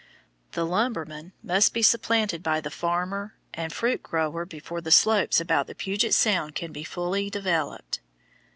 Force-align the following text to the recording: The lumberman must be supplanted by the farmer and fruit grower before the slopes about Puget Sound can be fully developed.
The 0.53 0.63
lumberman 0.65 1.31
must 1.43 1.75
be 1.75 1.83
supplanted 1.83 2.41
by 2.41 2.59
the 2.59 2.71
farmer 2.71 3.35
and 3.53 3.71
fruit 3.71 4.01
grower 4.01 4.47
before 4.47 4.81
the 4.81 4.89
slopes 4.89 5.39
about 5.39 5.67
Puget 5.77 6.15
Sound 6.15 6.55
can 6.55 6.71
be 6.71 6.83
fully 6.83 7.29
developed. 7.29 7.99